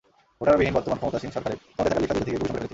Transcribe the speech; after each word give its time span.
ভোটারবিহীন 0.39 0.73
বর্তমান 0.77 0.97
ক্ষমতাসীন 0.99 1.31
সরকারের 1.35 1.59
ক্ষমতায় 1.61 1.77
থাকার 1.89 2.01
লিপ্সা 2.01 2.15
দেশ-জাতিকে 2.15 2.37
গভীর 2.37 2.43
সংকটে 2.47 2.57
ফেলেছে। 2.57 2.69